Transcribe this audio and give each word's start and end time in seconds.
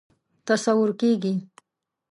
تصور 0.47 0.89
کېږي. 0.99 1.33